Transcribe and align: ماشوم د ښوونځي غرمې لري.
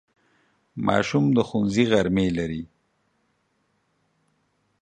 ماشوم 0.87 1.25
د 1.35 1.37
ښوونځي 1.47 1.83
غرمې 1.91 2.27
لري. 2.37 2.63